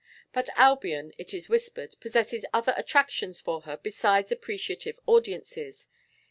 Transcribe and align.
But 0.33 0.49
Albion, 0.55 1.13
it 1.19 1.31
is 1.31 1.47
whispered, 1.47 1.93
possesses 1.99 2.43
other 2.51 2.73
attractions 2.75 3.39
for 3.39 3.61
her 3.61 3.77
besides 3.77 4.31
appreciative 4.31 4.99
audiences. 5.05 5.89